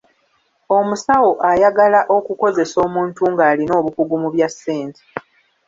Omusawo 0.77 1.31
ayagala 1.51 1.99
okukozesa 2.17 2.77
omuntu 2.87 3.21
ng'alina 3.31 3.73
obukugu 3.79 4.15
mu 4.23 4.29
bya 4.33 4.47
ssente. 4.53 5.01